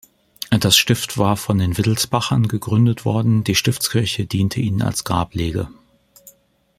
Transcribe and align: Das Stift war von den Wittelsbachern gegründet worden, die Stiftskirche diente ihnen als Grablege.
Das 0.49 0.75
Stift 0.77 1.19
war 1.19 1.37
von 1.37 1.59
den 1.59 1.77
Wittelsbachern 1.77 2.47
gegründet 2.47 3.05
worden, 3.05 3.43
die 3.43 3.53
Stiftskirche 3.53 4.25
diente 4.25 4.59
ihnen 4.59 4.81
als 4.81 5.03
Grablege. 5.03 5.69